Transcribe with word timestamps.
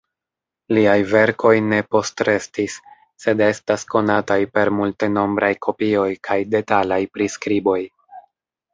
Liaj 0.77 0.95
verkoj 1.11 1.51
ne 1.73 1.81
postrestis, 1.95 2.79
sed 3.25 3.45
estas 3.49 3.85
konataj 3.93 4.41
per 4.57 4.75
multenombraj 4.81 5.53
kopioj 5.69 6.11
kaj 6.31 6.43
detalaj 6.59 7.03
priskriboj. 7.17 7.81